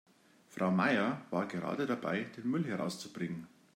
Frau 0.47 0.71
Meier 0.71 1.21
war 1.29 1.47
gerade 1.47 1.85
dabei, 1.85 2.21
den 2.23 2.47
Müll 2.49 2.65
herauszubringen. 2.65 3.45